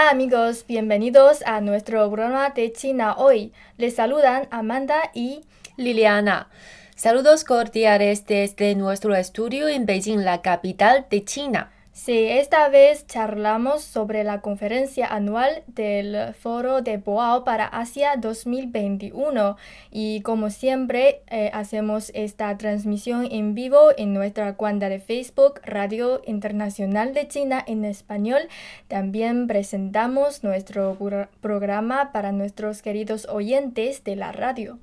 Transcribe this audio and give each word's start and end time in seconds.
Hola 0.00 0.12
amigos, 0.12 0.64
bienvenidos 0.66 1.42
a 1.44 1.60
nuestro 1.60 2.10
programa 2.10 2.48
de 2.48 2.72
China 2.72 3.16
hoy. 3.18 3.52
Les 3.76 3.96
saludan 3.96 4.48
Amanda 4.50 5.10
y 5.12 5.42
Liliana. 5.76 6.48
Saludos 6.96 7.44
cordiales 7.44 8.24
desde 8.24 8.74
nuestro 8.76 9.14
estudio 9.14 9.68
en 9.68 9.84
Beijing, 9.84 10.24
la 10.24 10.40
capital 10.40 11.04
de 11.10 11.22
China. 11.26 11.70
Sí, 12.02 12.24
esta 12.28 12.66
vez 12.70 13.06
charlamos 13.06 13.82
sobre 13.82 14.24
la 14.24 14.40
conferencia 14.40 15.06
anual 15.06 15.62
del 15.66 16.32
Foro 16.32 16.80
de 16.80 16.96
Boao 16.96 17.44
para 17.44 17.66
Asia 17.66 18.14
2021 18.16 19.58
y 19.90 20.22
como 20.22 20.48
siempre 20.48 21.20
eh, 21.26 21.50
hacemos 21.52 22.10
esta 22.14 22.56
transmisión 22.56 23.28
en 23.30 23.54
vivo 23.54 23.90
en 23.98 24.14
nuestra 24.14 24.54
cuenta 24.54 24.88
de 24.88 24.98
Facebook 24.98 25.60
Radio 25.62 26.22
Internacional 26.24 27.12
de 27.12 27.28
China 27.28 27.62
en 27.66 27.84
español. 27.84 28.48
También 28.88 29.46
presentamos 29.46 30.42
nuestro 30.42 30.96
programa 31.42 32.12
para 32.12 32.32
nuestros 32.32 32.80
queridos 32.80 33.26
oyentes 33.28 34.04
de 34.04 34.16
la 34.16 34.32
radio. 34.32 34.78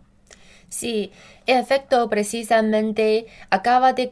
Sí, 0.69 1.11
en 1.47 1.57
efecto, 1.57 2.09
precisamente 2.09 3.25
acaba 3.49 3.93
de 3.93 4.07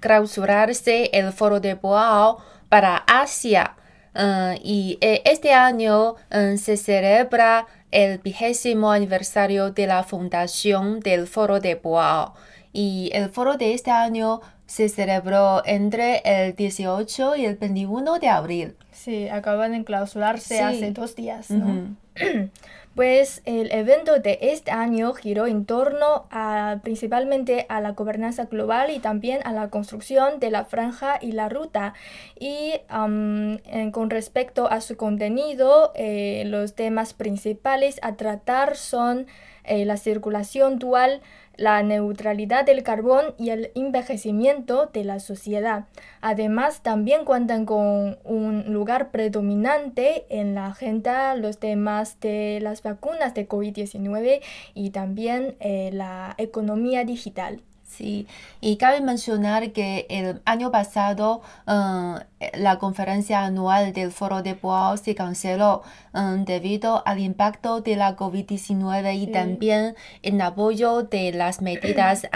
clausurarse 0.00 1.10
el 1.12 1.32
foro 1.32 1.60
de 1.60 1.74
Boao 1.74 2.38
para 2.68 2.96
Asia. 2.96 3.76
Uh, 4.14 4.58
y 4.62 4.96
eh, 5.02 5.20
este 5.26 5.52
año 5.52 6.12
uh, 6.12 6.56
se 6.56 6.78
celebra 6.78 7.66
el 7.90 8.18
vigésimo 8.18 8.90
aniversario 8.90 9.70
de 9.72 9.86
la 9.86 10.04
fundación 10.04 11.00
del 11.00 11.26
Foro 11.26 11.60
de 11.60 11.74
Boao. 11.74 12.34
Y 12.72 13.10
el 13.12 13.30
foro 13.30 13.56
de 13.56 13.74
este 13.74 13.90
año 13.90 14.40
se 14.66 14.88
celebró 14.88 15.62
entre 15.64 16.22
el 16.24 16.54
18 16.54 17.36
y 17.36 17.46
el 17.46 17.56
21 17.56 18.18
de 18.18 18.28
abril. 18.28 18.76
Sí, 18.90 19.28
acaban 19.28 19.72
de 19.72 19.84
clausurarse 19.84 20.60
hace 20.60 20.90
dos 20.90 21.14
días, 21.14 21.50
¿no? 21.50 21.96
Pues 22.96 23.42
el 23.44 23.70
evento 23.72 24.20
de 24.20 24.38
este 24.40 24.70
año 24.70 25.12
giró 25.12 25.46
en 25.46 25.66
torno 25.66 26.24
a, 26.30 26.80
principalmente 26.82 27.66
a 27.68 27.82
la 27.82 27.90
gobernanza 27.90 28.46
global 28.46 28.90
y 28.90 29.00
también 29.00 29.40
a 29.44 29.52
la 29.52 29.68
construcción 29.68 30.40
de 30.40 30.50
la 30.50 30.64
franja 30.64 31.18
y 31.20 31.32
la 31.32 31.50
ruta. 31.50 31.92
Y 32.40 32.72
con 32.88 34.08
respecto 34.08 34.70
a 34.70 34.80
su 34.80 34.96
contenido, 34.96 35.92
eh, 35.94 36.44
los 36.46 36.74
temas 36.74 37.12
principales 37.12 38.00
a 38.00 38.16
tratar 38.16 38.76
son 38.76 39.26
eh, 39.64 39.84
la 39.84 39.98
circulación 39.98 40.78
dual, 40.78 41.20
la 41.56 41.82
neutralidad 41.82 42.64
del 42.64 42.82
carbón 42.82 43.34
y 43.38 43.50
el 43.50 43.70
envejecimiento 43.74 44.86
de 44.86 45.04
la 45.04 45.20
sociedad. 45.20 45.86
Además, 46.20 46.82
también 46.82 47.24
cuentan 47.24 47.66
con 47.66 48.18
un 48.24 48.72
lugar 48.72 49.10
predominante 49.10 50.26
en 50.28 50.54
la 50.54 50.66
agenda 50.66 51.34
los 51.34 51.58
temas 51.58 52.20
de 52.20 52.58
las 52.62 52.82
vacunas 52.82 53.34
de 53.34 53.48
COVID-19 53.48 54.40
y 54.74 54.90
también 54.90 55.56
eh, 55.60 55.90
la 55.92 56.34
economía 56.38 57.04
digital. 57.04 57.62
Sí, 57.86 58.26
y 58.60 58.76
cabe 58.76 59.00
mencionar 59.00 59.72
que 59.72 60.06
el 60.10 60.42
año 60.44 60.70
pasado 60.70 61.40
uh, 61.66 62.18
la 62.54 62.78
conferencia 62.78 63.44
anual 63.44 63.94
del 63.94 64.12
Foro 64.12 64.42
de 64.42 64.52
Boao 64.54 64.98
se 64.98 65.14
canceló 65.14 65.82
um, 66.12 66.44
debido 66.44 67.02
al 67.06 67.18
impacto 67.18 67.80
de 67.80 67.96
la 67.96 68.14
COVID-19 68.14 69.16
y 69.16 69.26
también 69.28 69.96
en 70.22 70.42
apoyo 70.42 71.02
de 71.02 71.32
las 71.32 71.62
medidas 71.62 72.26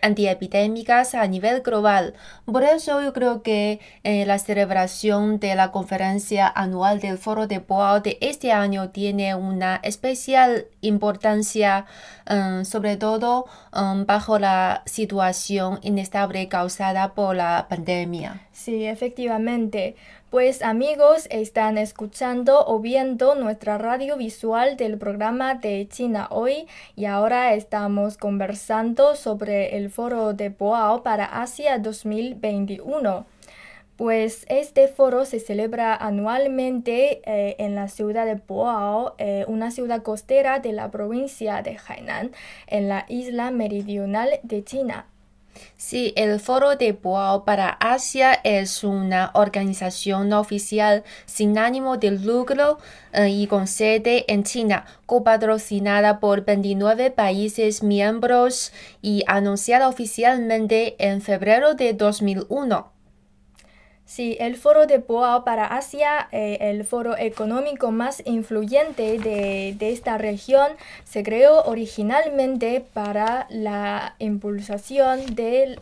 antiepidémicas 0.00 1.14
a 1.14 1.26
nivel 1.26 1.62
global. 1.62 2.14
Por 2.44 2.62
eso 2.62 3.02
yo 3.02 3.12
creo 3.12 3.42
que 3.42 3.80
eh, 4.04 4.24
la 4.26 4.38
celebración 4.38 5.40
de 5.40 5.56
la 5.56 5.72
conferencia 5.72 6.46
anual 6.46 7.00
del 7.00 7.18
Foro 7.18 7.48
de 7.48 7.58
Boao 7.58 8.00
de 8.00 8.16
este 8.20 8.52
año 8.52 8.90
tiene 8.90 9.34
una 9.34 9.80
especial 9.82 10.66
importancia, 10.82 11.86
um, 12.30 12.64
sobre 12.64 12.96
todo 12.96 13.46
um, 13.74 14.06
bajo 14.06 14.38
la 14.38 14.82
situación 14.86 15.80
inestable 15.82 16.46
causada 16.48 17.14
por 17.14 17.34
la 17.34 17.66
pandemia. 17.68 18.47
Sí, 18.58 18.86
efectivamente. 18.86 19.94
Pues 20.30 20.62
amigos, 20.62 21.28
están 21.30 21.78
escuchando 21.78 22.66
o 22.66 22.80
viendo 22.80 23.36
nuestra 23.36 23.78
radio 23.78 24.16
visual 24.16 24.76
del 24.76 24.98
programa 24.98 25.54
de 25.54 25.86
China 25.88 26.26
hoy 26.32 26.66
y 26.96 27.04
ahora 27.04 27.54
estamos 27.54 28.16
conversando 28.16 29.14
sobre 29.14 29.76
el 29.76 29.90
foro 29.90 30.32
de 30.34 30.48
Boao 30.48 31.04
para 31.04 31.40
Asia 31.40 31.78
2021 31.78 33.26
pues 33.96 34.44
este 34.48 34.86
foro 34.88 35.24
se 35.24 35.40
celebra 35.40 35.94
anualmente 35.94 37.20
eh, 37.26 37.56
en 37.58 37.74
la 37.74 37.88
ciudad 37.88 38.26
de 38.26 38.34
Boao, 38.36 39.14
eh, 39.18 39.44
una 39.48 39.70
ciudad 39.72 40.02
costera 40.02 40.60
de 40.60 40.72
la 40.72 40.90
provincia 40.90 41.62
de 41.62 41.78
Hainan, 41.84 42.30
en 42.68 42.88
la 42.88 43.06
isla 43.08 43.50
meridional 43.50 44.38
de 44.44 44.62
China. 44.62 45.06
Sí, 45.76 46.12
el 46.16 46.40
Foro 46.40 46.76
de 46.76 46.92
Boao 46.92 47.44
para 47.44 47.70
Asia 47.70 48.32
es 48.44 48.84
una 48.84 49.30
organización 49.34 50.32
oficial 50.32 51.04
sin 51.26 51.56
ánimo 51.56 51.96
de 51.96 52.10
lucro 52.10 52.78
eh, 53.12 53.28
y 53.28 53.46
con 53.46 53.66
sede 53.66 54.24
en 54.32 54.44
China, 54.44 54.86
copatrocinada 55.06 56.20
por 56.20 56.44
29 56.44 57.10
países 57.10 57.82
miembros 57.82 58.72
y 59.02 59.22
anunciada 59.26 59.88
oficialmente 59.88 60.96
en 60.98 61.22
febrero 61.22 61.74
de 61.74 61.92
2001. 61.94 62.97
Sí, 64.08 64.38
el 64.40 64.56
foro 64.56 64.86
de 64.86 64.96
Boao 64.96 65.44
para 65.44 65.66
Asia, 65.66 66.28
eh, 66.32 66.56
el 66.62 66.86
foro 66.86 67.18
económico 67.18 67.90
más 67.90 68.22
influyente 68.24 69.18
de, 69.18 69.76
esta 69.80 70.16
región, 70.16 70.72
se 71.04 71.22
creó 71.22 71.62
originalmente 71.64 72.82
para 72.94 73.46
la 73.50 74.14
impulsación 74.18 75.34
de, 75.34 75.78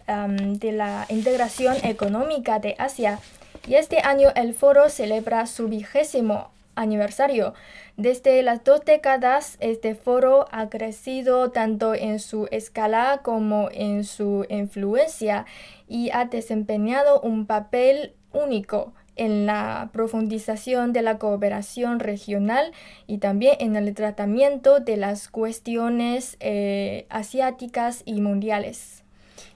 de 0.59 0.72
la 0.72 1.06
integración 1.09 1.76
económica 1.84 2.59
de 2.59 2.75
Asia. 2.78 3.20
Y 3.69 3.76
este 3.76 4.00
año 4.00 4.31
el 4.34 4.54
foro 4.54 4.88
celebra 4.88 5.47
su 5.47 5.69
vigésimo 5.69 6.50
aniversario. 6.75 7.54
Desde 7.97 8.43
las 8.43 8.62
dos 8.62 8.84
décadas, 8.84 9.56
este 9.60 9.94
foro 9.94 10.47
ha 10.50 10.69
crecido 10.69 11.50
tanto 11.50 11.94
en 11.94 12.19
su 12.19 12.47
escala 12.50 13.20
como 13.22 13.70
en 13.72 14.04
su 14.04 14.44
influencia 14.50 15.47
y 15.88 16.10
ha 16.10 16.26
desempeñado 16.26 17.20
un 17.20 17.47
papel 17.47 18.14
único 18.32 18.92
en 19.16 19.47
la 19.47 19.91
profundización 19.92 20.92
de 20.92 21.02
la 21.02 21.19
cooperación 21.19 22.00
regional 22.00 22.72
y 23.06 23.19
también 23.19 23.56
en 23.61 23.76
el 23.76 23.94
tratamiento 23.94 24.81
de 24.81 24.96
las 24.99 25.28
cuestiones 25.28 26.37
eh, 26.40 27.06
asiáticas 27.08 28.02
y 28.05 28.20
mundiales. 28.20 29.02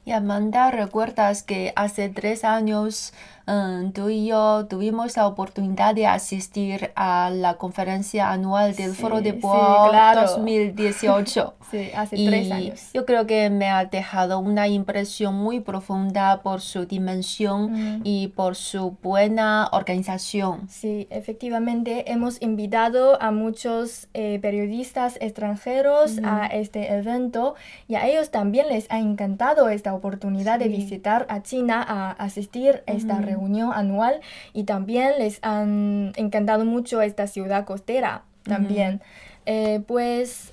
Y 0.06 0.12
Amanda, 0.12 0.70
¿recuerdas 0.70 1.42
que 1.42 1.72
hace 1.76 2.08
tres 2.08 2.44
años 2.44 3.12
tú 3.94 4.08
y 4.08 4.26
yo 4.26 4.66
tuvimos 4.68 5.16
la 5.16 5.26
oportunidad 5.26 5.94
de 5.94 6.06
asistir 6.06 6.92
a 6.94 7.30
la 7.30 7.54
conferencia 7.54 8.30
anual 8.30 8.74
del 8.74 8.94
Foro 8.94 9.20
de 9.20 9.32
Boao 9.32 9.92
2018? 10.14 11.54
sí, 11.70 11.90
hace 11.94 12.16
tres 12.16 12.50
años. 12.50 12.90
Yo 12.94 13.04
creo 13.04 13.26
que 13.26 13.50
me 13.50 13.68
ha 13.68 13.84
dejado 13.84 14.38
una 14.38 14.68
impresión 14.68 15.34
muy 15.34 15.60
profunda 15.60 16.42
por 16.42 16.60
su 16.60 16.86
dimensión 16.86 18.00
y 18.04 18.28
por 18.28 18.56
su 18.56 18.96
buena 19.02 19.68
organización. 19.72 20.68
Sí, 20.68 21.06
efectivamente, 21.10 22.10
hemos 22.10 22.40
invitado 22.42 23.20
a 23.20 23.30
muchos 23.30 24.08
eh, 24.14 24.38
periodistas 24.40 25.16
extranjeros 25.20 26.18
a 26.24 26.46
este 26.46 26.92
evento 26.92 27.54
y 27.88 27.94
a 27.94 28.06
ellos 28.06 28.30
también 28.30 28.68
les 28.68 28.90
ha 28.90 28.98
encantado 28.98 29.68
esta 29.68 29.94
oportunidad 29.94 30.58
de 30.58 30.68
visitar 30.68 31.26
a 31.28 31.42
China 31.42 31.84
a 31.86 32.12
asistir 32.12 32.82
a 32.86 32.92
esta 32.92 33.20
reunión 33.30 33.72
anual 33.74 34.20
y 34.52 34.64
también 34.64 35.12
les 35.18 35.38
han 35.42 36.12
encantado 36.16 36.64
mucho 36.64 37.00
esta 37.02 37.26
ciudad 37.26 37.64
costera 37.64 38.22
también. 38.44 39.00
Eh, 39.46 39.80
pues, 39.86 40.52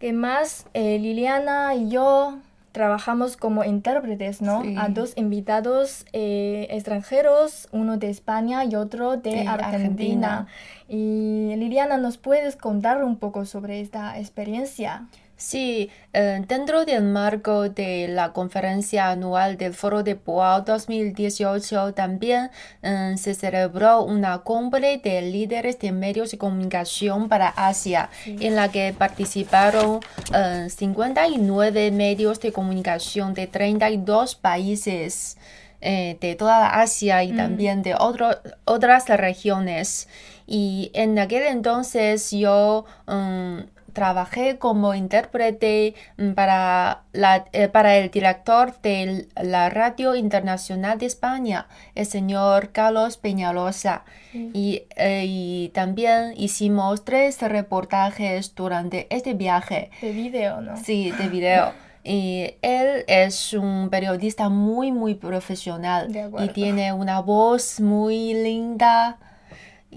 ¿qué 0.00 0.12
más? 0.12 0.66
Eh, 0.74 0.98
Liliana 0.98 1.74
y 1.74 1.88
yo 1.90 2.38
trabajamos 2.72 3.38
como 3.38 3.64
intérpretes, 3.64 4.42
¿no? 4.42 4.62
Sí. 4.62 4.74
A 4.78 4.90
dos 4.90 5.14
invitados 5.16 6.04
eh, 6.12 6.66
extranjeros, 6.70 7.68
uno 7.72 7.96
de 7.96 8.10
España 8.10 8.64
y 8.66 8.74
otro 8.74 9.16
de, 9.16 9.30
De 9.30 9.48
Argentina. 9.48 9.66
Argentina. 9.70 10.46
Y 10.88 11.56
Liliana, 11.56 11.96
¿nos 11.96 12.18
puedes 12.18 12.54
contar 12.56 13.02
un 13.02 13.16
poco 13.16 13.46
sobre 13.46 13.80
esta 13.80 14.18
experiencia? 14.18 15.06
Sí, 15.38 15.90
eh, 16.14 16.42
dentro 16.48 16.86
del 16.86 17.02
marco 17.02 17.68
de 17.68 18.08
la 18.08 18.32
conferencia 18.32 19.10
anual 19.10 19.58
del 19.58 19.74
Foro 19.74 20.02
de 20.02 20.14
Boao 20.14 20.62
2018 20.62 21.92
también 21.92 22.50
eh, 22.82 23.14
se 23.18 23.34
celebró 23.34 24.02
una 24.02 24.38
cumbre 24.38 24.96
de 24.96 25.20
líderes 25.20 25.78
de 25.78 25.92
medios 25.92 26.30
de 26.30 26.38
comunicación 26.38 27.28
para 27.28 27.48
Asia, 27.48 28.08
en 28.24 28.56
la 28.56 28.70
que 28.70 28.94
participaron 28.96 30.00
eh, 30.34 30.68
59 30.70 31.90
medios 31.90 32.40
de 32.40 32.52
comunicación 32.52 33.34
de 33.34 33.46
32 33.46 34.36
países 34.36 35.36
eh, 35.82 36.16
de 36.20 36.34
toda 36.34 36.80
Asia 36.80 37.22
y 37.24 37.32
también 37.36 37.82
de 37.82 37.94
otro- 37.94 38.38
otras 38.64 39.06
regiones. 39.10 40.08
Y 40.46 40.90
en 40.94 41.18
aquel 41.18 41.42
entonces 41.42 42.30
yo 42.30 42.86
mm, 43.06 43.58
trabajé 43.96 44.58
como 44.58 44.94
intérprete 44.94 45.94
mm, 46.18 46.32
para, 46.32 47.04
la, 47.14 47.46
eh, 47.54 47.68
para 47.68 47.96
el 47.96 48.10
director 48.10 48.78
de 48.82 49.26
la 49.42 49.70
Radio 49.70 50.14
Internacional 50.14 50.98
de 50.98 51.06
España, 51.06 51.66
el 51.94 52.04
señor 52.04 52.72
Carlos 52.72 53.16
Peñalosa. 53.16 54.04
Y, 54.34 54.82
eh, 54.96 55.24
y 55.26 55.70
también 55.72 56.34
hicimos 56.36 57.06
tres 57.06 57.40
reportajes 57.40 58.54
durante 58.54 59.06
este 59.08 59.32
viaje. 59.32 59.88
De 60.02 60.12
video, 60.12 60.60
¿no? 60.60 60.76
Sí, 60.76 61.10
de 61.12 61.28
video. 61.28 61.72
Y 62.08 62.54
él 62.62 63.02
es 63.08 63.52
un 63.52 63.88
periodista 63.90 64.48
muy, 64.48 64.92
muy 64.92 65.16
profesional 65.16 66.12
De 66.12 66.30
y 66.44 66.48
tiene 66.50 66.92
una 66.92 67.18
voz 67.18 67.80
muy 67.80 68.32
linda. 68.32 69.18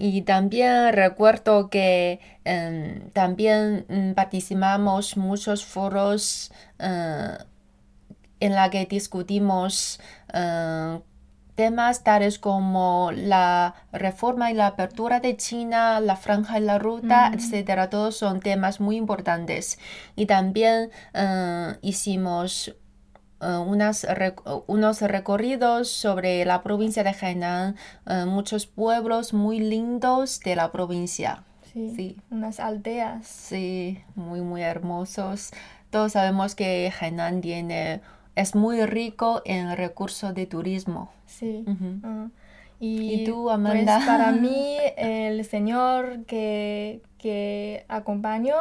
Y 0.02 0.22
también 0.22 0.94
recuerdo 0.94 1.68
que 1.68 2.20
em, 2.44 3.10
también 3.10 3.84
mm, 3.86 4.14
participamos 4.14 5.18
muchos 5.18 5.66
foros 5.66 6.52
eh, 6.78 7.36
en 8.40 8.54
la 8.54 8.70
que 8.70 8.86
discutimos 8.86 10.00
eh, 10.32 11.00
temas 11.54 12.02
tales 12.02 12.38
como 12.38 13.10
la 13.12 13.74
reforma 13.92 14.50
y 14.50 14.54
la 14.54 14.68
apertura 14.68 15.20
de 15.20 15.36
China, 15.36 16.00
la 16.00 16.16
franja 16.16 16.58
y 16.58 16.62
la 16.62 16.78
ruta, 16.78 17.30
etcétera. 17.34 17.90
Todos 17.90 18.16
son 18.16 18.40
temas 18.40 18.80
muy 18.80 18.96
importantes. 18.96 19.78
Y 20.16 20.24
también 20.24 20.90
eh, 21.12 21.76
hicimos 21.82 22.74
eh, 23.40 23.56
unas 23.66 24.04
rec- 24.04 24.64
unos 24.66 25.00
recorridos 25.02 25.88
sobre 25.88 26.44
la 26.44 26.62
provincia 26.62 27.02
de 27.04 27.14
Hainan, 27.20 27.76
eh, 28.06 28.24
muchos 28.26 28.66
pueblos 28.66 29.32
muy 29.32 29.60
lindos 29.60 30.40
de 30.40 30.56
la 30.56 30.70
provincia. 30.72 31.44
Sí. 31.72 31.92
Sí. 31.96 32.16
Unas 32.30 32.58
aldeas. 32.60 33.26
Sí, 33.26 34.00
muy, 34.16 34.40
muy 34.40 34.62
hermosos. 34.62 35.50
Todos 35.90 36.12
sabemos 36.12 36.54
que 36.54 36.92
Hainan 37.00 37.40
tiene, 37.40 38.00
es 38.34 38.54
muy 38.54 38.84
rico 38.86 39.42
en 39.44 39.76
recursos 39.76 40.34
de 40.34 40.46
turismo. 40.46 41.12
Sí. 41.26 41.64
Y, 42.80 43.12
¿Y 43.14 43.24
tú, 43.24 43.44
pues, 43.44 43.54
Amanda? 43.54 44.00
para 44.06 44.32
mí, 44.32 44.76
el 44.96 45.44
señor 45.44 46.24
que, 46.24 47.02
que 47.18 47.84
acompañó 47.88 48.54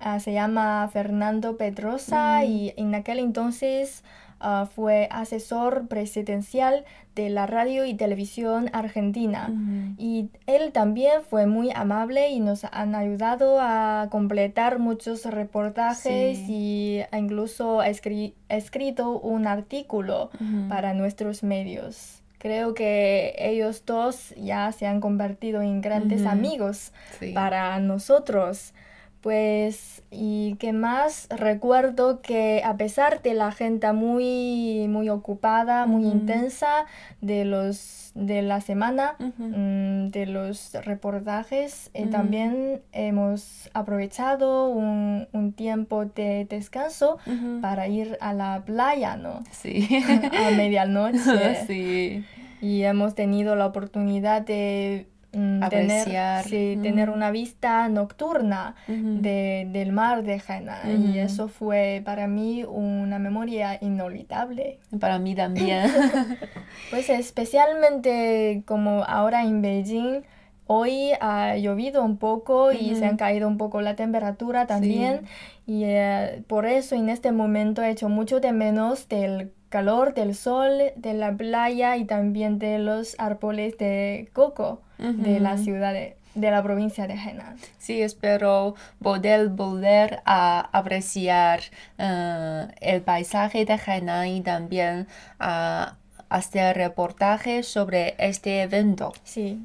ah, 0.00 0.18
se 0.20 0.32
llama 0.32 0.88
Fernando 0.92 1.56
Pedrosa 1.56 2.40
Mm. 2.42 2.44
y 2.50 2.74
en 2.76 2.94
aquel 2.94 3.18
entonces 3.20 4.02
ah, 4.40 4.66
fue 4.74 5.06
asesor 5.12 5.86
presidencial 5.88 6.84
de 7.14 7.28
la 7.28 7.46
radio 7.46 7.84
y 7.84 7.92
televisión 7.94 8.70
argentina. 8.72 9.52
Y 9.98 10.30
él 10.46 10.72
también 10.72 11.22
fue 11.28 11.44
muy 11.46 11.70
amable 11.74 12.30
y 12.30 12.40
nos 12.40 12.64
han 12.64 12.94
ayudado 12.94 13.58
a 13.60 14.08
completar 14.10 14.78
muchos 14.78 15.26
reportajes 15.26 16.38
y 16.48 17.00
ha 17.12 17.18
incluso 17.18 17.82
escri- 17.82 18.32
escrito 18.48 19.18
un 19.20 19.46
artículo 19.46 20.30
para 20.68 20.94
nuestros 20.94 21.42
medios. 21.42 22.19
Creo 22.40 22.72
que 22.72 23.34
ellos 23.38 23.84
dos 23.84 24.34
ya 24.36 24.72
se 24.72 24.86
han 24.86 25.00
convertido 25.00 25.60
en 25.60 25.82
grandes 25.82 26.24
amigos 26.24 26.90
Sí. 27.18 27.32
para 27.32 27.78
nosotros. 27.80 28.72
Pues, 29.20 30.02
y 30.10 30.56
qué 30.58 30.72
más, 30.72 31.28
recuerdo 31.28 32.22
que 32.22 32.62
a 32.64 32.78
pesar 32.78 33.20
de 33.20 33.34
la 33.34 33.48
agenda 33.48 33.92
muy, 33.92 34.86
muy 34.88 35.10
ocupada, 35.10 35.84
muy 35.84 36.04
intensa 36.04 36.86
de 37.20 37.44
los, 37.44 38.12
de 38.14 38.40
la 38.40 38.62
semana, 38.62 39.16
mm, 39.18 40.08
de 40.08 40.24
los 40.24 40.72
reportajes, 40.72 41.90
eh, 41.92 42.06
también 42.06 42.80
hemos 42.92 43.68
aprovechado 43.74 44.70
un, 44.70 45.28
un 45.32 45.52
tiempo 45.52 46.06
de 46.06 46.46
descanso 46.48 47.18
para 47.60 47.88
ir 47.88 48.16
a 48.22 48.32
la 48.32 48.62
playa, 48.64 49.16
¿no? 49.16 49.42
Sí. 49.50 49.86
A 50.46 50.50
medianoche. 50.56 51.18
Sí. 51.66 52.24
Y 52.62 52.82
hemos 52.82 53.14
tenido 53.14 53.54
la 53.56 53.66
oportunidad 53.66 54.42
de 54.42 55.06
mm, 55.32 55.68
tener, 55.68 56.44
sí, 56.44 56.78
tener 56.82 57.10
una 57.10 57.30
vista 57.30 57.88
nocturna 57.88 58.74
de, 58.86 59.68
del 59.70 59.92
mar 59.92 60.22
de 60.22 60.42
Hainan. 60.46 61.12
Y 61.12 61.18
eso 61.18 61.48
fue 61.48 62.02
para 62.04 62.26
mí 62.26 62.64
una 62.64 63.18
memoria 63.18 63.78
inolvidable. 63.80 64.78
Para 64.98 65.18
mí 65.18 65.34
también. 65.34 65.90
Pues 66.90 67.08
especialmente 67.10 68.62
como 68.66 69.04
ahora 69.04 69.42
en 69.42 69.62
Beijing, 69.62 70.22
hoy 70.66 71.12
ha 71.20 71.56
llovido 71.56 72.04
un 72.04 72.16
poco 72.16 72.72
y 72.72 72.94
se 72.94 73.06
han 73.06 73.16
caído 73.16 73.48
un 73.48 73.58
poco 73.58 73.80
la 73.80 73.96
temperatura 73.96 74.66
también. 74.66 75.22
Y 75.66 75.84
eh, 75.84 76.42
por 76.46 76.66
eso 76.66 76.94
en 76.94 77.08
este 77.08 77.32
momento 77.32 77.82
he 77.82 77.90
hecho 77.90 78.08
mucho 78.08 78.40
de 78.40 78.52
menos 78.52 79.08
del 79.08 79.52
calor, 79.70 80.12
del 80.12 80.34
sol, 80.34 80.92
de 80.96 81.14
la 81.14 81.32
playa 81.32 81.96
y 81.96 82.04
también 82.04 82.58
de 82.58 82.78
los 82.78 83.14
árboles 83.18 83.78
de 83.78 84.28
coco 84.34 84.82
de 84.98 85.40
la 85.40 85.56
ciudad 85.56 85.94
de, 85.94 86.16
de 86.34 86.50
la 86.50 86.62
provincia 86.62 87.06
de 87.06 87.14
Henan. 87.14 87.56
Sí, 87.78 88.02
espero 88.02 88.74
poder 89.02 89.48
volver 89.48 90.20
a 90.26 90.68
apreciar 90.72 91.60
eh, 91.96 92.68
el 92.82 93.00
paisaje 93.00 93.64
de 93.64 93.80
Hainan 93.86 94.26
y 94.28 94.40
también 94.42 95.06
a 95.38 95.94
hacer 96.28 96.76
reportajes 96.76 97.66
sobre 97.66 98.14
este 98.18 98.60
evento. 98.62 99.12
Sí. 99.24 99.58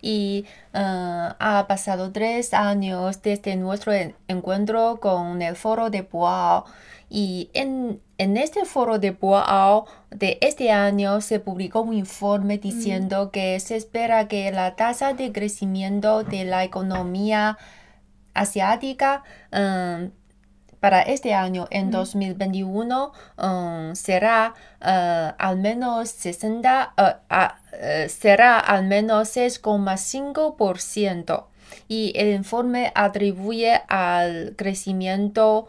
Y 0.00 0.44
eh, 0.72 1.28
ha 1.38 1.64
pasado 1.68 2.12
tres 2.12 2.52
años 2.54 3.22
desde 3.22 3.56
nuestro 3.56 3.92
en- 3.92 4.14
encuentro 4.28 4.98
con 5.00 5.40
el 5.42 5.56
foro 5.56 5.90
de 5.90 6.02
Boao. 6.02 6.64
Y 7.08 7.50
en, 7.54 8.00
en 8.18 8.36
este 8.36 8.64
foro 8.64 8.98
de 8.98 9.10
Boao 9.12 9.86
de 10.10 10.38
este 10.40 10.70
año 10.70 11.20
se 11.20 11.40
publicó 11.40 11.80
un 11.80 11.94
informe 11.94 12.58
diciendo 12.58 13.30
que 13.30 13.58
se 13.60 13.76
espera 13.76 14.28
que 14.28 14.50
la 14.52 14.76
tasa 14.76 15.14
de 15.14 15.32
crecimiento 15.32 16.22
de 16.22 16.44
la 16.44 16.64
economía 16.64 17.58
asiática 18.34 19.22
eh, 19.52 20.10
para 20.80 21.00
este 21.00 21.32
año, 21.32 21.66
en 21.70 21.90
2021, 21.90 23.12
um, 23.38 23.94
será 23.94 24.52
eh, 24.82 25.32
al 25.38 25.56
menos 25.56 26.10
60, 26.10 26.92
eh, 26.98 27.14
a- 27.30 27.58
eh, 27.72 28.06
será 28.10 28.58
al 28.60 28.84
menos 28.84 29.34
6,5%. 29.34 31.46
Y 31.88 32.12
el 32.16 32.34
informe 32.34 32.92
atribuye 32.94 33.80
al 33.88 34.54
crecimiento 34.56 35.66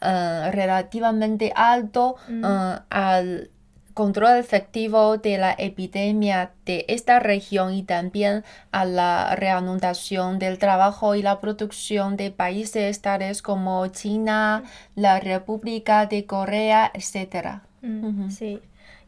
eh, 0.00 0.50
relativamente 0.52 1.52
alto 1.54 2.16
Mm. 2.28 2.44
eh, 2.44 2.78
al 2.90 3.50
control 3.94 4.36
efectivo 4.36 5.16
de 5.16 5.38
la 5.38 5.54
epidemia 5.56 6.50
de 6.66 6.84
esta 6.88 7.18
región 7.18 7.72
y 7.72 7.82
también 7.82 8.44
a 8.70 8.84
la 8.84 9.34
reanudación 9.36 10.38
del 10.38 10.58
trabajo 10.58 11.14
y 11.14 11.22
la 11.22 11.40
producción 11.40 12.18
de 12.18 12.30
países 12.30 13.00
tales 13.00 13.40
como 13.40 13.86
China, 13.86 14.64
la 14.96 15.18
República 15.18 16.04
de 16.04 16.26
Corea, 16.26 16.90
etc. 16.92 17.62
Mm. 17.80 18.28
Sí, 18.28 18.60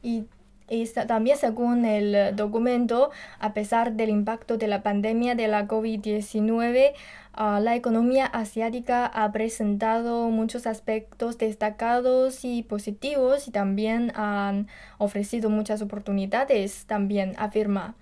y, 0.03 0.25
y 0.69 0.87
también 0.87 1.39
según 1.39 1.85
el 1.85 2.37
documento, 2.37 3.11
a 3.39 3.55
pesar 3.55 3.93
del 3.93 4.11
impacto 4.11 4.59
de 4.59 4.69
la 4.69 4.83
pandemia 4.83 5.35
de 5.35 5.49
la 5.49 5.67
COVID-19, 5.67 6.93
ah, 7.33 7.61
la 7.61 7.75
economía 7.75 8.27
asiática 8.27 9.07
ha 9.07 9.33
presentado 9.33 10.29
muchos 10.31 10.67
aspectos 10.67 11.39
destacados 11.39 12.45
y 12.45 12.63
positivos 12.63 13.49
y 13.49 13.51
también 13.51 14.13
han 14.15 14.69
ofrecido 14.99 15.49
muchas 15.51 15.81
oportunidades, 15.81 16.85
también 16.87 17.35
afirma. 17.39 17.95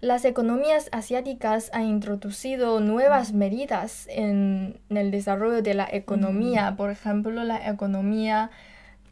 Las 0.00 0.24
economías 0.24 0.88
asiáticas 0.90 1.70
han 1.72 1.84
introducido 1.84 2.80
nuevas 2.80 3.32
medidas 3.32 4.08
en, 4.10 4.80
en 4.90 4.96
el 4.96 5.12
desarrollo 5.12 5.62
de 5.62 5.74
la 5.74 5.88
economía, 5.90 6.74
por 6.76 6.90
ejemplo, 6.90 7.44
la 7.44 7.68
economía 7.70 8.50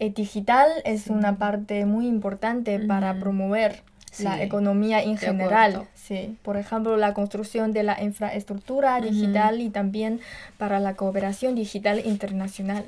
El 0.00 0.14
digital 0.14 0.68
es 0.84 1.08
una 1.08 1.36
parte 1.36 1.84
muy 1.84 2.06
importante 2.06 2.78
para 2.78 3.20
promover 3.20 3.82
la 4.18 4.42
economía 4.42 5.02
en 5.02 5.12
de 5.12 5.18
general. 5.18 5.72
acuerdo. 5.72 5.90
Sí, 5.94 6.38
por 6.42 6.56
ejemplo, 6.56 6.96
la 6.96 7.12
construcción 7.12 7.72
de 7.72 7.82
la 7.82 8.02
infraestructura 8.02 8.98
digital 9.02 9.60
y 9.60 9.68
también 9.68 10.20
para 10.56 10.80
la 10.80 10.96
cooperación 10.96 11.54
digital 11.54 12.00
internacional. 12.04 12.86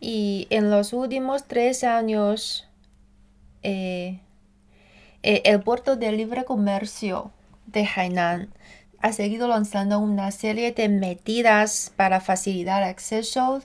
Y 0.00 0.46
en 0.50 0.70
los 0.70 0.92
últimos 0.92 1.44
tres 1.44 1.82
años, 1.82 2.68
eh, 3.64 4.20
eh, 5.24 5.42
el 5.44 5.60
puerto 5.60 5.96
de 5.96 6.12
libre 6.12 6.44
comercio 6.44 7.32
de 7.66 7.84
Hainan 7.84 8.48
ha 9.00 9.12
seguido 9.12 9.48
lanzando 9.48 9.98
una 9.98 10.30
serie 10.30 10.72
de 10.72 10.88
medidas 10.88 11.92
para 11.96 12.20
facilitar 12.20 12.82
el 12.82 12.88
acceso 12.88 13.62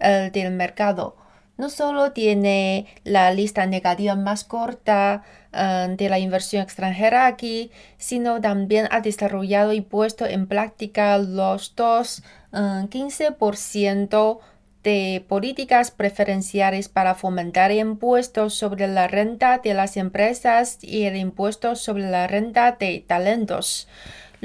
eh, 0.00 0.30
del 0.32 0.52
mercado. 0.52 1.16
No 1.56 1.70
solo 1.70 2.12
tiene 2.12 2.86
la 3.04 3.30
lista 3.32 3.66
negativa 3.66 4.16
más 4.16 4.42
corta 4.42 5.22
eh, 5.52 5.94
de 5.96 6.08
la 6.08 6.18
inversión 6.18 6.62
extranjera 6.62 7.26
aquí, 7.26 7.70
sino 7.96 8.40
también 8.40 8.88
ha 8.90 9.00
desarrollado 9.00 9.72
y 9.72 9.80
puesto 9.80 10.26
en 10.26 10.48
práctica 10.48 11.16
los 11.18 11.76
dos 11.76 12.24
eh, 12.52 12.56
15% 12.56 14.40
de 14.82 15.24
políticas 15.26 15.90
preferenciales 15.90 16.88
para 16.88 17.14
fomentar 17.14 17.72
impuestos 17.72 18.54
sobre 18.54 18.86
la 18.86 19.08
renta 19.08 19.58
de 19.58 19.74
las 19.74 19.96
empresas 19.96 20.78
y 20.82 21.04
el 21.04 21.16
impuesto 21.16 21.74
sobre 21.74 22.10
la 22.10 22.26
renta 22.26 22.72
de 22.72 23.02
talentos. 23.06 23.88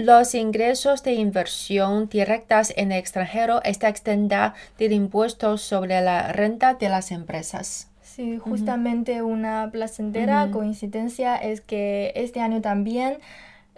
Los 0.02 0.34
ingresos 0.34 1.04
de 1.04 1.16
inversión 1.16 2.08
directas 2.08 2.72
en 2.78 2.94
el 2.94 3.00
extranjero 3.00 3.62
está 3.66 3.90
extendida 3.90 4.54
del 4.78 4.94
impuesto 4.94 5.58
sobre 5.58 6.00
la 6.00 6.32
renta 6.32 6.76
de 6.76 6.88
las 6.88 7.12
empresas. 7.12 7.90
Sí, 8.02 8.38
justamente 8.38 9.22
una 9.24 9.70
placentera 9.74 10.52
coincidencia 10.52 11.36
es 11.36 11.60
que 11.60 12.14
este 12.16 12.40
año 12.40 12.62
también 12.62 13.18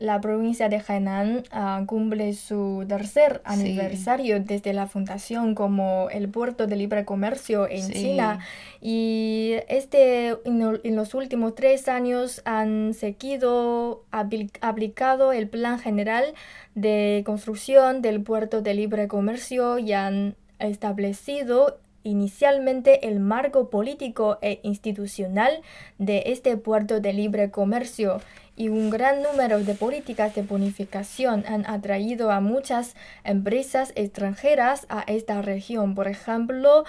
la 0.01 0.19
provincia 0.19 0.67
de 0.67 0.81
Hainan 0.87 1.43
ah, 1.51 1.83
cumple 1.85 2.33
su 2.33 2.83
tercer 2.87 3.33
Sí. 3.35 3.41
aniversario 3.53 4.39
desde 4.39 4.73
la 4.73 4.87
fundación 4.87 5.53
como 5.53 6.09
el 6.09 6.27
puerto 6.27 6.65
de 6.65 6.75
libre 6.75 7.05
comercio 7.05 7.69
en 7.69 7.83
Sí. 7.83 7.93
China. 7.93 8.39
Y 8.81 9.53
este, 9.69 10.29
en, 10.43 10.79
en 10.83 10.95
los 10.95 11.13
últimos 11.13 11.53
tres 11.53 11.87
años 11.87 12.41
han 12.45 12.95
seguido 12.95 14.03
apli- 14.11 14.49
aplicado 14.61 15.33
el 15.33 15.47
plan 15.47 15.77
general 15.77 16.25
de 16.73 17.21
construcción 17.25 18.01
del 18.01 18.21
puerto 18.23 18.61
de 18.63 18.73
libre 18.73 19.07
comercio 19.07 19.77
y 19.77 19.93
han 19.93 20.35
establecido 20.57 21.77
inicialmente 22.03 23.07
el 23.07 23.19
marco 23.19 23.69
político 23.69 24.39
e 24.41 24.59
institucional 24.63 25.61
de 25.99 26.23
este 26.25 26.57
puerto 26.57 26.99
de 26.99 27.13
libre 27.13 27.51
comercio 27.51 28.19
y 28.55 28.69
un 28.69 28.89
gran 28.89 29.23
número 29.23 29.59
de 29.63 29.73
políticas 29.73 30.35
de 30.35 30.41
bonificación 30.43 31.43
han 31.47 31.65
atraído 31.65 32.31
a 32.31 32.39
muchas 32.41 32.95
empresas 33.23 33.91
extranjeras 33.95 34.85
a 34.89 35.01
esta 35.07 35.41
región. 35.41 35.95
Por 35.95 36.07
ejemplo, 36.07 36.83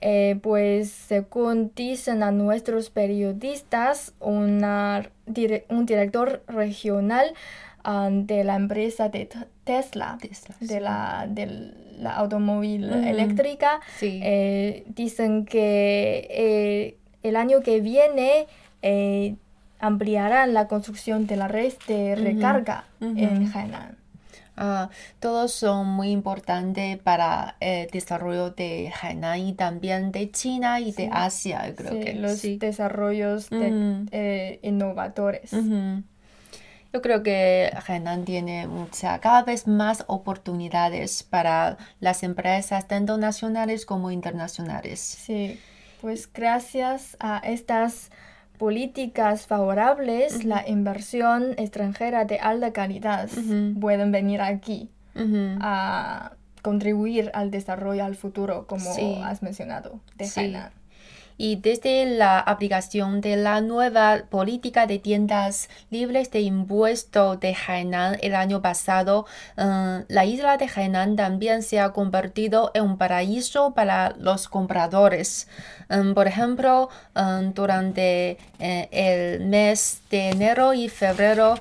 eh, 0.00 0.38
pues 0.42 0.90
según 0.90 1.72
dicen 1.76 2.22
a 2.22 2.30
nuestros 2.30 2.88
periodistas, 2.90 4.14
una 4.20 5.10
dire- 5.26 5.64
un 5.68 5.84
director 5.84 6.42
regional 6.46 7.34
ah, 7.84 8.08
de 8.10 8.44
la 8.44 8.56
empresa 8.56 9.08
de 9.10 9.28
Tesla, 9.64 10.16
Tesla, 10.20 10.54
de 10.60 10.66
sí. 10.66 10.80
la, 10.80 11.26
de 11.28 11.72
la 11.98 12.12
automóvil 12.16 12.90
eléctrica, 12.92 13.80
Sí. 13.98 14.20
eh, 14.22 14.84
dicen 14.86 15.44
que 15.44 16.26
eh, 16.30 16.96
el 17.22 17.36
año 17.36 17.60
que 17.60 17.80
viene 17.80 18.46
ampliarán 19.80 20.54
la 20.54 20.68
construcción 20.68 21.26
de 21.26 21.36
la 21.36 21.48
red 21.48 21.72
de 21.88 22.14
recarga 22.14 22.84
en 23.00 23.50
Hainan. 23.52 23.96
Ah, 24.56 24.90
todos 25.20 25.52
son 25.52 25.86
muy 25.86 26.10
importantes 26.10 26.98
para 26.98 27.56
el 27.60 27.88
desarrollo 27.90 28.50
de 28.50 28.92
Hainan 29.00 29.38
y 29.38 29.52
también 29.54 30.12
de 30.12 30.30
China 30.30 30.80
y 30.80 30.92
de. 30.92 31.08
Asia, 31.10 31.72
creo 31.76 31.92
Sí, 31.92 32.00
que 32.00 32.14
los 32.14 32.38
sí. 32.38 32.56
desarrollos 32.58 33.48
de- 33.48 34.06
eh, 34.12 34.60
innovadores. 34.62 35.52
Yo 36.92 37.02
creo 37.02 37.22
que 37.22 37.70
Hainan 37.86 38.24
tiene 38.24 38.66
mucha, 38.66 39.18
cada 39.20 39.44
vez 39.44 39.66
más 39.68 40.04
oportunidades 40.08 41.22
para 41.22 41.78
las 42.00 42.22
empresas, 42.24 42.88
tanto 42.88 43.16
nacionales 43.16 43.86
como 43.86 44.10
internacionales. 44.10 44.98
Sí, 45.00 45.58
pues 46.00 46.28
gracias 46.32 47.16
a 47.20 47.38
estas 47.44 48.10
políticas 48.60 49.46
favorables, 49.46 50.44
la 50.44 50.68
inversión 50.68 51.54
extranjera 51.56 52.26
de 52.26 52.38
alta 52.38 52.74
calidad 52.74 53.30
pueden 53.80 54.12
venir 54.12 54.42
aquí 54.42 54.90
a 55.62 56.32
contribuir 56.62 57.30
al 57.32 57.50
desarrollo 57.50 58.04
al 58.04 58.16
futuro, 58.16 58.66
como 58.66 58.92
Sí. 58.94 59.18
has 59.24 59.42
mencionado, 59.42 60.00
de 60.16 60.26
Sí. 60.26 60.40
Hainan. 60.40 60.72
Y 61.42 61.56
desde 61.56 62.04
la 62.04 62.38
aplicación 62.38 63.22
de 63.22 63.34
la 63.36 63.62
nueva 63.62 64.24
política 64.28 64.86
de 64.86 64.98
tiendas 64.98 65.70
libres 65.88 66.30
de 66.30 66.42
impuesto 66.42 67.36
de 67.36 67.56
Hainan 67.66 68.18
el 68.20 68.34
año 68.34 68.60
pasado, 68.60 69.24
eh, 69.56 70.04
la 70.06 70.26
isla 70.26 70.58
de 70.58 70.68
Hainan 70.68 71.16
también 71.16 71.62
se 71.62 71.80
ha 71.80 71.94
convertido 71.94 72.72
en 72.74 72.84
un 72.84 72.98
paraíso 72.98 73.72
para 73.72 74.14
los 74.18 74.48
compradores. 74.48 75.48
Em, 75.88 76.12
por 76.14 76.26
ejemplo, 76.28 76.90
em, 77.14 77.54
durante 77.54 78.36
eh, 78.58 78.88
el 78.92 79.40
mes 79.46 80.02
de 80.10 80.28
enero 80.28 80.74
y 80.74 80.90
febrero, 80.90 81.54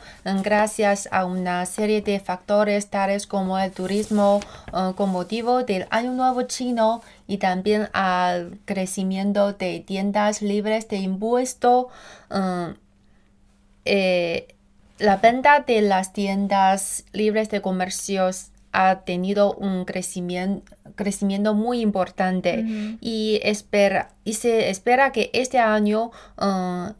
gracias 0.44 1.08
a 1.12 1.24
una 1.24 1.66
serie 1.66 2.02
de 2.02 2.20
factores 2.20 2.90
tales 2.90 3.26
como 3.26 3.58
el 3.58 3.72
turismo 3.72 4.42
eh, 4.74 4.92
con 4.98 5.10
motivo 5.10 5.64
del 5.64 5.88
Año 5.90 6.12
Nuevo 6.12 6.42
Chino 6.44 7.02
y 7.30 7.38
también 7.38 7.90
al 7.94 8.58
crecimiento 8.66 9.54
de 9.54 9.82
tiendas 9.82 10.42
libres 10.42 10.88
de 10.90 10.98
impuesto, 10.98 11.90
eh, 12.32 12.74
eh, 13.86 14.56
la 14.98 15.18
venta 15.18 15.60
de 15.60 15.84
las 15.84 16.12
tiendas 16.12 17.06
libres 17.14 17.52
de 17.52 17.62
comercios 17.62 18.48
ha 18.72 19.02
tenido 19.02 19.54
un 19.54 19.86
crecimiento, 19.86 20.76
crecimiento 20.96 21.54
muy 21.54 21.82
importante. 21.82 22.66
Y, 23.00 23.40
espera, 23.44 24.10
y 24.24 24.34
se 24.34 24.72
espera 24.72 25.12
que 25.12 25.30
este 25.34 25.60
año 25.60 26.10
eh, 26.42 26.94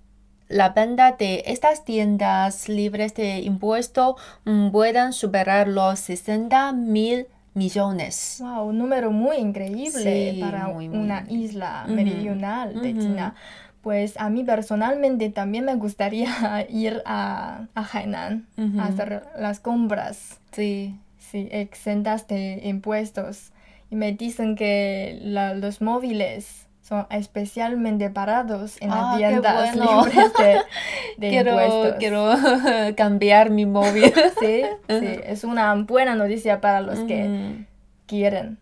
la 0.48 0.70
venta 0.70 1.14
de 1.14 1.42
estas 1.48 1.86
tiendas 1.86 2.70
libres 2.70 3.16
de 3.16 3.40
impuesto 3.40 4.16
mm, 4.46 4.70
puedan 4.70 5.12
superar 5.12 5.68
los 5.68 5.98
60 5.98 6.72
mil 6.74 7.26
millones. 7.54 8.38
Wow, 8.42 8.68
un 8.70 8.78
número 8.78 9.12
muy 9.12 9.38
increíble 9.38 10.32
Sí, 10.34 10.40
para 10.42 10.68
muy, 10.68 10.90
muy 10.90 10.98
una 11.00 11.20
increíble. 11.22 11.46
isla 11.46 11.86
meridional 11.88 12.82
de. 12.82 12.94
China. 12.98 13.36
Pues 13.82 14.18
a 14.20 14.30
mí 14.30 14.44
personalmente 14.44 15.30
también 15.30 15.64
me 15.66 15.76
gustaría 15.76 16.28
ir 16.70 17.02
a, 17.06 17.68
a 17.76 17.82
Hainan 17.98 18.46
a 18.78 18.86
hacer 18.86 19.24
las 19.40 19.60
compras, 19.62 20.40
Sí. 20.52 21.00
sí, 21.18 21.48
exentas 21.52 22.28
de 22.28 22.60
impuestos. 22.64 23.52
Y 23.90 23.96
me 23.96 24.12
dicen 24.12 24.56
que 24.56 25.20
la- 25.24 25.54
los 25.54 25.82
móviles 25.82 26.68
son 26.90 27.06
especialmente 27.12 28.10
parados 28.10 28.82
en 28.82 28.90
Ah, 28.92 29.12
las 29.12 29.20
qué 29.20 29.28
tiendas 29.28 29.76
bueno. 29.78 30.06
libres 30.06 30.34
de, 30.34 30.60
de 31.18 31.30
quiero, 31.30 31.52
impuestos. 31.52 31.96
quiero 32.00 32.34
cambiar 32.98 33.52
mi 33.52 33.68
móvil. 33.68 34.12
Sí, 34.40 34.64
sí, 34.88 35.20
es 35.24 35.44
una 35.44 35.76
buena 35.76 36.16
noticia 36.16 36.60
para 36.62 36.82
los 36.82 36.98
que 37.02 37.66
quieren 38.08 38.58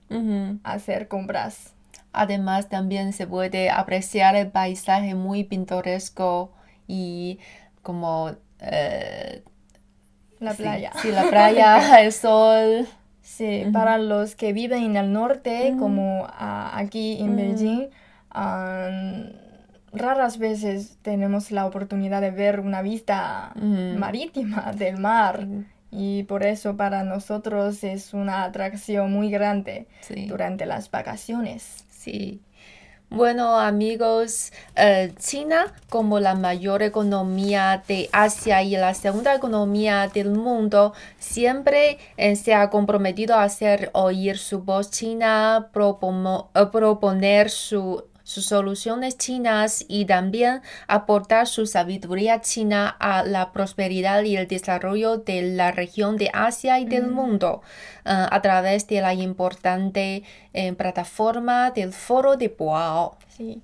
hacer 0.64 1.08
compras. 1.08 1.74
Además, 2.12 2.68
también 2.68 3.14
se 3.14 3.28
puede 3.28 3.70
apreciar 3.70 4.36
el 4.36 4.48
paisaje 4.48 5.16
muy 5.16 5.46
pintoresco 5.46 6.52
y 6.88 7.40
como 7.82 8.32
eh, 8.60 9.42
La 10.40 10.54
playa. 10.54 10.92
Sí, 11.02 11.12
la 11.12 11.30
playa, 11.30 12.02
el 12.02 12.12
sol. 12.12 12.88
Sí, 13.22 13.66
para 13.72 13.98
los 14.00 14.36
que 14.36 14.52
viven 14.52 14.84
en 14.84 14.96
el 14.98 15.14
norte, 15.14 15.76
como 15.80 16.26
ah, 16.30 16.72
aquí 16.76 17.20
en. 17.22 17.36
Beijing, 17.38 17.90
raras 19.94 20.38
veces 20.38 20.98
tenemos 21.02 21.52
la 21.52 21.66
oportunidad 21.66 22.22
de 22.22 22.32
ver 22.32 22.60
una 22.60 22.82
vista 22.82 23.52
Ujú. 23.56 23.98
marítima 23.98 24.72
del 24.76 24.98
mar. 24.98 25.48
Y 25.90 26.24
por 26.24 26.44
eso 26.46 26.76
para 26.76 27.04
nosotros 27.04 27.84
es 27.84 28.14
una 28.14 28.44
atracción 28.44 29.12
muy 29.12 29.30
grande 29.32 29.88
Sí. 30.02 30.26
durante 30.28 30.66
las 30.66 30.92
vacaciones. 30.92 31.86
Sí. 31.90 32.42
Bueno, 33.10 33.58
amigos, 33.58 34.52
eh, 34.76 35.14
China, 35.18 35.74
como 35.90 36.20
la 36.20 36.36
mayor 36.36 36.82
economía 36.84 37.82
de 37.88 38.10
Asia 38.12 38.62
y 38.64 38.72
la 38.76 38.94
segunda 38.94 39.34
economía 39.34 40.10
del 40.14 40.32
mundo, 40.32 40.94
siempre 41.18 42.00
eh, 42.18 42.36
se 42.36 42.54
ha 42.54 42.70
comprometido 42.70 43.36
a 43.36 43.44
hacer 43.44 43.92
oír 43.94 44.38
su 44.38 44.60
voz 44.64 44.92
china, 44.92 45.70
propomo- 45.74 46.50
eh, 46.54 46.66
proponer 46.70 47.50
su 47.50 48.04
sus 48.28 48.48
soluciones 48.48 49.18
chinas 49.18 49.86
y 49.88 50.04
también 50.04 50.62
aportar 50.88 51.48
su 51.48 51.66
sabiduría 51.66 52.42
china 52.42 52.90
a 53.00 53.24
la 53.24 53.54
prosperidad 53.54 54.22
y 54.24 54.36
el 54.36 54.50
desarrollo 54.50 55.16
de 55.16 55.44
la 55.44 55.72
región 55.72 56.18
de 56.18 56.30
Asia 56.34 56.78
y 56.78 56.84
del 56.84 57.08
mundo 57.08 57.62
uh, 58.06 58.28
a 58.30 58.42
través 58.42 58.86
de 58.88 59.00
la 59.00 59.14
importante 59.14 60.24
eh, 60.52 60.74
plataforma 60.74 61.72
del 61.72 61.94
Foro 61.94 62.36
de 62.36 62.50
Boao. 62.50 63.18
Sí 63.30 63.62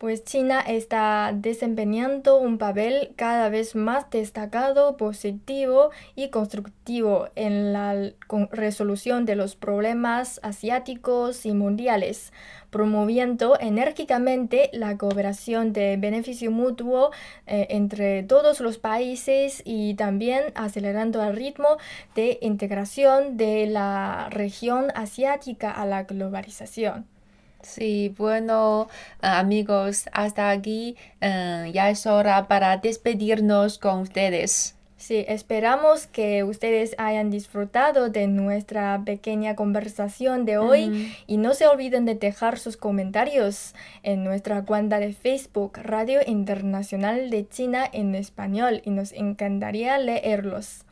pues 0.00 0.24
China 0.24 0.60
está 0.60 1.30
desempeñando 1.36 2.38
un 2.38 2.56
papel 2.56 3.12
cada 3.16 3.50
vez 3.50 3.76
más 3.76 4.08
destacado, 4.08 4.96
positivo 4.96 5.90
y 6.16 6.30
constructivo 6.30 7.28
en 7.34 7.74
la 7.74 8.10
resolución 8.50 9.26
de 9.26 9.36
los 9.36 9.56
problemas 9.56 10.40
asiáticos 10.42 11.44
y 11.44 11.52
mundiales, 11.52 12.32
promoviendo 12.70 13.60
enérgicamente 13.60 14.70
la 14.72 14.96
cooperación 14.96 15.74
de 15.74 15.98
beneficio 15.98 16.50
mutuo 16.50 17.10
eh, 17.46 17.66
entre 17.68 18.22
todos 18.22 18.60
los 18.60 18.78
países 18.78 19.60
y 19.66 19.96
también 19.96 20.44
acelerando 20.54 21.22
el 21.22 21.36
ritmo 21.36 21.76
de 22.14 22.38
integración 22.40 23.36
de 23.36 23.66
la 23.66 24.28
región 24.30 24.86
asiática 24.94 25.70
a 25.70 25.84
la 25.84 26.04
globalización. 26.04 27.19
Sí, 27.62 28.14
bueno, 28.16 28.88
amigos, 29.20 30.08
hasta 30.12 30.50
aquí 30.50 30.96
eh, 31.20 31.70
ya 31.72 31.90
es 31.90 32.06
hora 32.06 32.48
para 32.48 32.76
despedirnos 32.78 33.78
con 33.78 34.00
ustedes. 34.00 34.76
Sí, 35.00 35.24
esperamos 35.28 36.06
que 36.06 36.44
ustedes 36.44 36.94
hayan 36.98 37.30
disfrutado 37.30 38.10
de 38.10 38.26
nuestra 38.26 39.00
pequeña 39.02 39.56
conversación 39.56 40.44
de 40.44 40.58
hoy 40.58 41.14
y 41.26 41.38
no 41.38 41.54
se 41.54 41.66
olviden 41.66 42.04
de 42.04 42.16
dejar 42.16 42.58
sus 42.58 42.76
comentarios 42.76 43.74
en 44.02 44.24
nuestra 44.24 44.62
cuenta 44.66 44.98
de 44.98 45.14
Facebook 45.14 45.78
Radio 45.82 46.20
Internacional 46.26 47.30
de 47.30 47.48
China 47.48 47.88
en 47.90 48.14
español 48.14 48.82
y 48.84 48.90
nos 48.90 49.12
encantaría 49.12 49.98
leerlos. 49.98 50.84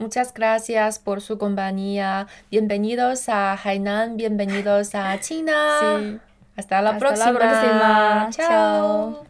Muchas 0.00 0.32
gracias 0.32 0.98
por 0.98 1.20
su 1.20 1.36
compañía. 1.36 2.26
Bienvenidos 2.50 3.28
a 3.28 3.52
Hainan, 3.52 4.16
bienvenidos 4.16 4.94
a 4.94 5.20
China. 5.20 6.18
Hasta 6.56 6.80
la 6.80 6.98
próxima. 6.98 8.30
Chao. 8.30 9.24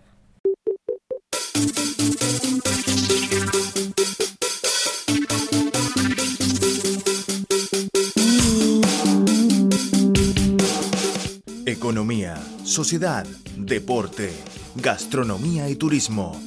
Economía, 11.67 12.37
sociedad, 12.63 13.27
deporte, 13.57 14.33
gastronomía 14.77 15.69
y 15.69 15.75
turismo. 15.75 16.41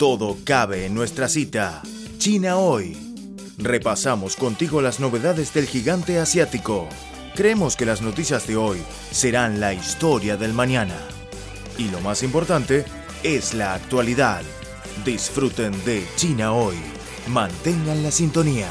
Todo 0.00 0.36
cabe 0.44 0.86
en 0.86 0.94
nuestra 0.94 1.28
cita. 1.28 1.80
China 2.18 2.56
hoy. 2.56 3.07
Repasamos 3.58 4.36
contigo 4.36 4.80
las 4.80 5.00
novedades 5.00 5.52
del 5.52 5.66
gigante 5.66 6.20
asiático. 6.20 6.88
Creemos 7.34 7.74
que 7.74 7.86
las 7.86 8.02
noticias 8.02 8.46
de 8.46 8.56
hoy 8.56 8.78
serán 9.10 9.58
la 9.58 9.74
historia 9.74 10.36
del 10.36 10.52
mañana. 10.52 10.96
Y 11.76 11.88
lo 11.88 12.00
más 12.00 12.22
importante 12.22 12.84
es 13.24 13.54
la 13.54 13.74
actualidad. 13.74 14.42
Disfruten 15.04 15.72
de 15.84 16.06
China 16.14 16.52
hoy. 16.52 16.76
Mantengan 17.26 18.04
la 18.04 18.12
sintonía. 18.12 18.68